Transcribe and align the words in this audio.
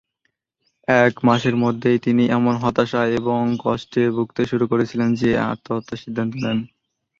এক 0.87 1.13
মাসের 1.23 1.55
মধ্যেই 1.63 1.99
তিনি 1.99 2.23
এমন 2.37 2.53
হতাশা 2.63 3.01
এবং 3.19 3.41
কষ্টে 3.63 4.03
ভুগতে 4.15 4.41
শুরু 4.51 4.65
করেছিলেন 4.67 5.09
যে 5.15 5.29
আত্মহত্যার 5.51 6.01
সিদ্ধান্ত 6.03 6.33
নেন। 6.43 6.57